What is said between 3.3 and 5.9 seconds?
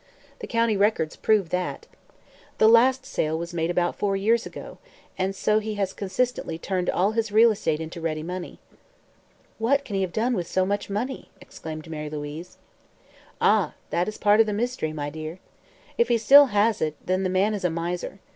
was made about four years ago, so he